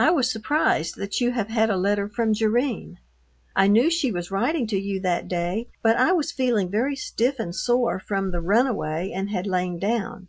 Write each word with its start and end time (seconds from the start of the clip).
I 0.00 0.10
was 0.10 0.28
surprised 0.28 0.96
that 0.96 1.20
you 1.20 1.30
have 1.30 1.46
had 1.46 1.70
a 1.70 1.76
letter 1.76 2.08
from 2.08 2.34
Jerrine. 2.34 2.98
I 3.54 3.68
knew 3.68 3.88
she 3.88 4.10
was 4.10 4.32
writing 4.32 4.66
to 4.66 4.76
you 4.80 4.98
that 4.98 5.28
day, 5.28 5.68
but 5.80 5.96
I 5.96 6.10
was 6.10 6.32
feeling 6.32 6.68
very 6.70 6.96
stiff 6.96 7.38
and 7.38 7.54
sore 7.54 8.00
from 8.00 8.32
the 8.32 8.40
runaway 8.40 9.12
and 9.12 9.30
had 9.30 9.46
lain 9.46 9.78
down. 9.78 10.26